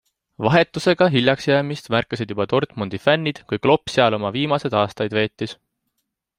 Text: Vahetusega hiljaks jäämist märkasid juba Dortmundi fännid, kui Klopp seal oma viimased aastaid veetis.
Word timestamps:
Vahetusega 0.45 1.07
hiljaks 1.15 1.47
jäämist 1.51 1.91
märkasid 1.97 2.33
juba 2.35 2.47
Dortmundi 2.55 3.01
fännid, 3.05 3.45
kui 3.53 3.63
Klopp 3.67 3.95
seal 3.97 4.21
oma 4.21 4.35
viimased 4.39 4.81
aastaid 4.83 5.19
veetis. 5.23 5.59